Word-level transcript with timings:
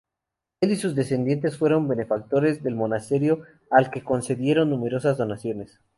Él 0.61 0.71
y 0.71 0.77
sus 0.77 0.95
descendientes 0.95 1.57
fueron 1.59 1.87
benefactores 1.87 2.63
del 2.63 2.73
monasterio 2.73 3.41
al 3.69 3.91
que 3.91 4.03
concedieron 4.03 4.71
numerosas 4.71 5.15
donaciones. 5.15 5.79